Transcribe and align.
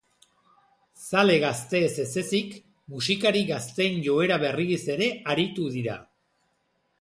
Zale 1.01 1.35
gazteez 1.43 1.91
ezezik, 2.03 2.55
musikari 2.95 3.43
gazteen 3.51 4.01
joera 4.09 4.41
berriez 4.45 4.81
ere 4.97 5.11
aritu 5.35 5.69
dira. 5.77 6.01